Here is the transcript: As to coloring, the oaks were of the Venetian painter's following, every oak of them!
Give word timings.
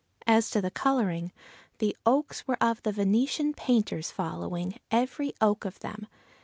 As 0.25 0.49
to 0.49 0.67
coloring, 0.71 1.31
the 1.77 1.95
oaks 2.07 2.47
were 2.47 2.57
of 2.59 2.81
the 2.81 2.91
Venetian 2.91 3.53
painter's 3.53 4.09
following, 4.09 4.79
every 4.89 5.31
oak 5.39 5.63
of 5.63 5.77
them! 5.81 6.07